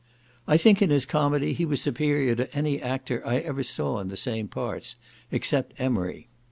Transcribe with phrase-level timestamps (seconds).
[0.47, 4.07] I think in his comedy he was superior to any actor I ever saw in
[4.07, 4.95] the same parts,
[5.29, 6.27] except Emery.